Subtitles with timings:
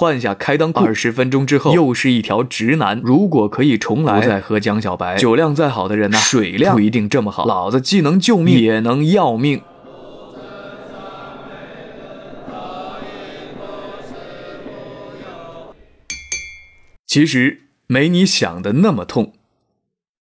[0.00, 2.98] 换下开裆裤，二十分钟之后又是一条直男。
[3.04, 5.18] 如果可以重来，不再喝江小白。
[5.18, 7.44] 酒量再好的人呐，水量不一定这么好。
[7.44, 9.60] 老子既能救命，也能要命。
[17.06, 19.34] 其实没你想的那么痛。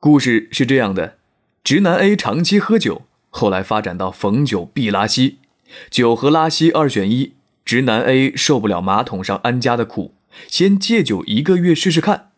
[0.02, 1.16] 故事是这样的：
[1.64, 5.38] 直男 A 长期喝酒，后来发展到逢酒必拉稀，
[5.90, 7.39] 酒和拉稀二选一。
[7.70, 10.16] 直男 A 受不了马桶上安家的苦，
[10.48, 12.32] 先戒酒一个月试试看。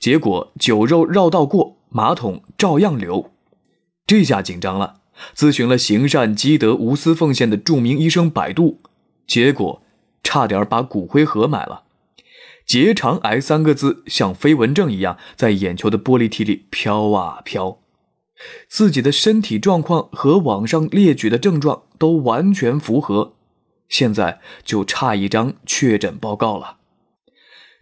[0.00, 3.30] 结果酒肉绕道过，马桶照样流。
[4.04, 4.96] 这下紧张了，
[5.32, 8.80] 咨询了行善积德、无私奉献的著名医生百度，
[9.28, 9.80] 结果
[10.24, 11.84] 差点把骨灰盒买了。
[12.66, 17.78] 结肠癌三个字像飞蚊症一样在眼球的玻璃体里飘啊飘，
[18.66, 23.34] 自己的身体状况和网上列举的症状都完全符合。
[23.94, 26.78] 现在就差一张确诊报告了。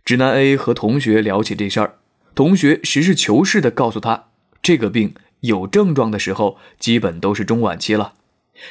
[0.05, 1.95] 直男 A 和同学聊起这事儿，
[2.35, 4.27] 同学实事求是地告诉他，
[4.61, 8.13] 这个病有症状的时候，基本都是中晚期了。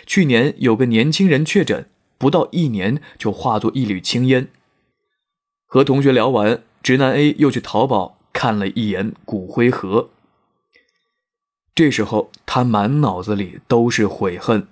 [0.06, 1.88] 去年有个年轻人确诊，
[2.20, 4.48] 不到一年就化作一缕青烟。
[5.66, 10.12] 和同学聊完，直男 A 又去淘宝看了一眼骨灰盒。
[11.74, 14.68] 这时候他满脑子里都是悔恨。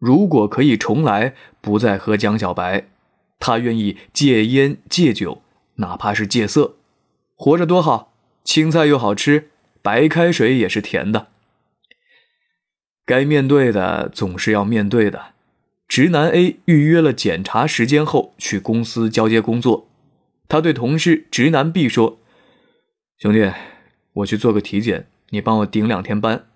[0.00, 2.86] 如果可以重来，不再喝江小白，
[3.38, 5.42] 他愿意戒烟戒酒，
[5.74, 6.76] 哪怕是戒色，
[7.36, 8.10] 活着多好，
[8.42, 9.50] 青菜又好吃，
[9.82, 11.26] 白开水也是甜的。
[13.04, 15.34] 该面对的总是要面对的。
[15.86, 19.86] 直男 A 预约了检查时间后，去公司交接工作。
[20.48, 22.18] 他对同事直男 B 说
[23.20, 23.52] ：“兄弟，
[24.14, 26.46] 我去做个体检，你帮我顶两天班。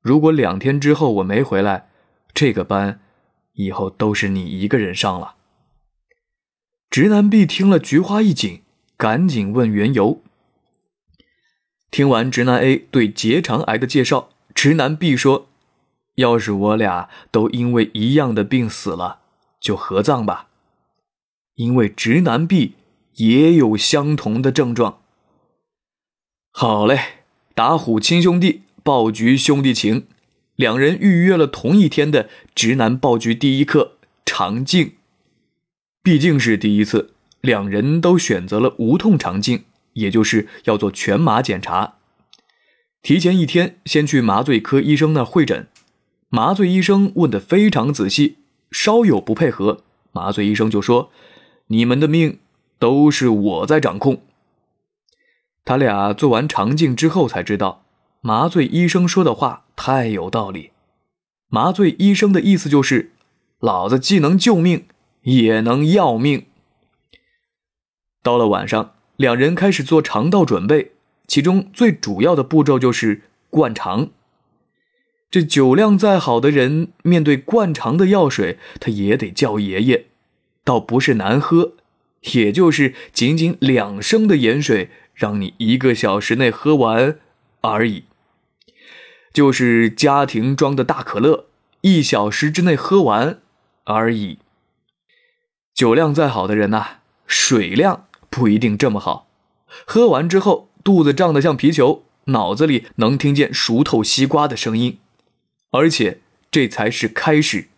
[0.00, 1.87] 如果两天之后我没回来。”
[2.38, 3.00] 这个班，
[3.54, 5.34] 以后都是你一个人上了。
[6.88, 8.62] 直男 B 听了，菊花一紧，
[8.96, 10.22] 赶紧问缘由。
[11.90, 15.48] 听完直男 A 对结肠癌的介绍，直男 B 说
[16.14, 19.18] ：“要是我俩都因为一样的病死了，
[19.60, 20.46] 就合葬吧。”
[21.58, 22.74] 因为直男 B
[23.14, 25.02] 也有相同的症状。
[26.52, 27.00] 好嘞，
[27.56, 30.06] 打虎亲兄弟，爆菊兄弟情。
[30.58, 33.92] 两人预约了同一天的直男爆菊第一课
[34.26, 34.94] 肠镜，
[36.02, 41.98] 毕竟是第一次，两人都选择了无痛肠镜，也就是要做全麻检查。
[43.02, 45.68] 提前一天，先去麻醉科医生那会诊，
[46.28, 48.38] 麻醉医生问的非常仔细，
[48.72, 51.12] 稍有不配合，麻醉医生就说
[51.68, 52.40] ：“你们的命
[52.80, 54.22] 都是我在掌控。”
[55.64, 57.84] 他俩做完肠镜之后才知道。
[58.20, 60.72] 麻醉医生说的话太有道理。
[61.48, 63.12] 麻醉医生的意思就是，
[63.60, 64.86] 老子既能救命，
[65.22, 66.46] 也能要命。
[68.24, 70.90] 到了晚上，两人开始做肠道准备，
[71.28, 74.08] 其中最主要的步骤就是灌肠。
[75.30, 80.06] 这酒量再好的人，面对灌肠的药水，他也得叫爷爷。
[80.64, 81.74] 倒不是难喝，
[82.32, 87.20] 也就是仅仅两升的盐水，让你一个小时内喝完
[87.60, 88.07] 而已。
[89.38, 91.46] 就是家庭装的大可乐，
[91.82, 93.38] 一小时之内喝完
[93.84, 94.40] 而已。
[95.72, 99.28] 酒量再好的人呐，水量不一定这么好。
[99.86, 104.98] 喝完之后，肚子胀得像皮球，脑子里能听见熟透西瓜的声音，
[105.70, 106.18] 而且
[106.50, 107.68] 这才是开始。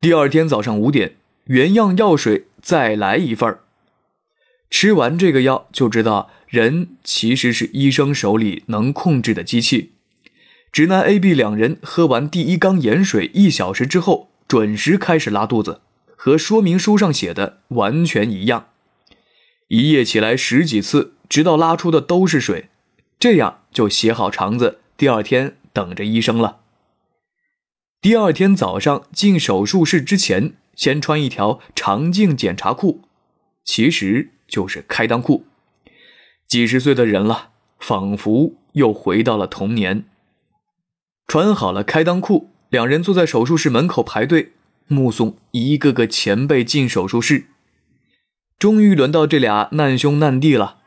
[0.00, 1.16] 第二天早上五点，
[1.48, 3.58] 原样药水再来一份
[4.70, 9.92] 吃完这个药，就知道人其实是医生手里能控制的机器。
[10.76, 15.80] 直男 A、B 两人喝完第一缸盐水，一小时之后准时开始拉肚子，
[16.16, 18.68] 和说明书上写的完全一样。
[19.68, 22.68] 一夜起来十几次，直到拉出的都是水，
[23.18, 26.58] 这样就洗好肠子，第二天等着医生了。
[28.02, 33.00] 第二天早上进手术室之前，先穿一条肠镜检查裤，
[33.64, 35.46] 其实就是开裆裤。
[36.46, 40.04] 几十岁的人了，仿佛又回到了童年。
[41.26, 44.52] 穿好了开裆裤，两人坐在手术室门口排队，
[44.86, 47.46] 目送一个个前辈进手术室。
[48.58, 50.78] 终于轮到这俩难兄难弟了。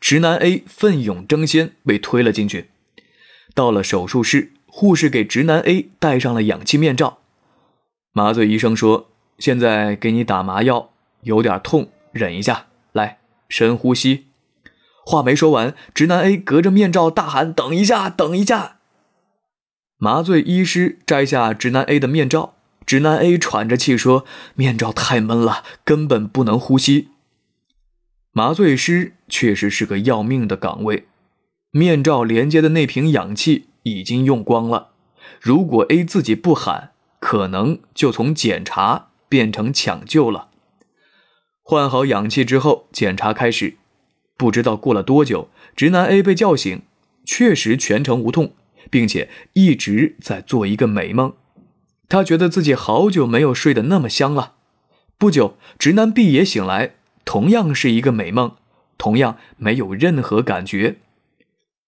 [0.00, 2.70] 直男 A 奋勇争先，被推了进去。
[3.54, 7.18] 到了手术室，护士给直男 A 戴上了氧气面罩。
[8.12, 9.08] 麻醉医生说
[9.38, 10.90] ：“现在给你打麻药，
[11.22, 12.66] 有点痛，忍一下。
[12.92, 13.18] 来，
[13.48, 14.26] 深呼吸。”
[15.06, 18.80] 话没说完，直男 A 隔着面罩大喊：“等一下，等一下！”
[19.96, 22.54] 麻醉医师摘下直男 A 的面罩，
[22.84, 24.24] 直男 A 喘着气说
[24.54, 27.08] ：“面罩太闷了，根本不能呼吸。”
[28.32, 31.06] 麻醉师确实是个要命的岗位，
[31.70, 34.88] 面罩连接的那瓶氧气已经用光了。
[35.40, 40.48] 如果 A 自己不喊，可能就从检查变成抢救了。
[41.62, 43.76] 换好氧气之后，检查开始。
[44.36, 46.82] 不知道过了多久，直男 A 被叫醒，
[47.24, 48.52] 确实全程无痛，
[48.90, 51.34] 并且一直在做一个美梦。
[52.08, 54.54] 他觉得自己好久没有睡得那么香了。
[55.16, 56.94] 不久，直男 B 也醒来。
[57.24, 58.56] 同样是一个美梦，
[58.98, 60.96] 同样没有任何感觉。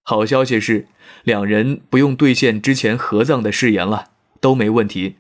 [0.02, 0.86] 好消息是，
[1.24, 4.06] 两人不用兑现之前合葬的誓言了，
[4.40, 5.16] 都没问题。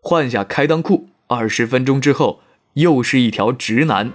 [0.00, 2.40] 换下开裆裤，二十分钟之后，
[2.74, 4.12] 又是一条直男。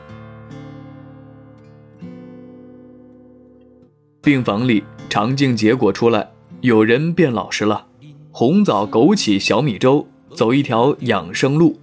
[4.21, 6.31] 病房里，肠镜结果出来，
[6.65, 7.85] 有人变老实了。
[8.31, 11.79] 红枣枸杞小米粥，走一条养生路。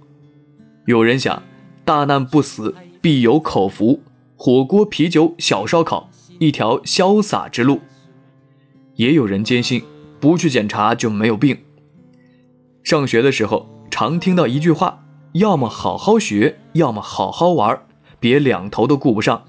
[0.87, 1.41] 有人想，
[1.85, 2.75] 大难不死。
[3.01, 4.01] 必有口福，
[4.35, 6.09] 火锅、啤酒、小烧烤，
[6.39, 7.79] 一条潇洒之路。
[8.95, 9.83] 也有人坚信，
[10.19, 11.57] 不去检查就没有病。
[12.83, 17.81] 上学的时候，常听到一句话：要么好好学，要么好好玩，
[18.19, 19.43] 别两头都顾不上。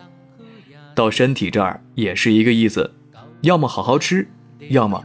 [0.95, 2.93] 到身体这儿也是一个意思，
[3.43, 4.29] 要么好好吃，
[4.71, 5.05] 要么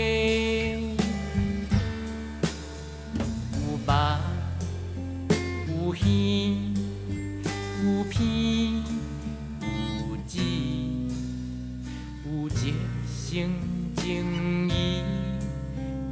[14.01, 15.03] 情义，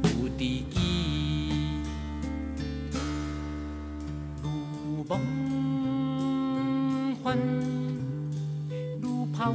[0.04, 0.62] 有知己，
[4.40, 5.18] 如梦
[7.20, 7.36] 幻，
[9.02, 9.52] 如泡。